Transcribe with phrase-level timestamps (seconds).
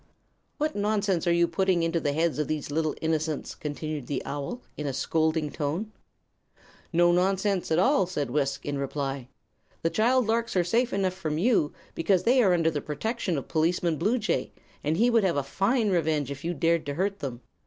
[0.57, 4.61] "What nonsense are you putting into the heads of these little innocents?" continued the owl,
[4.75, 5.91] in a scolding tone.
[6.91, 9.27] "No nonsense at all," said Wisk, in reply.
[9.83, 13.47] "The child larks are safe enough from you, because they are under the protection of
[13.47, 14.49] Policeman Bluejay,
[14.83, 17.41] and he would have a fine revenge if you dared to hurt them.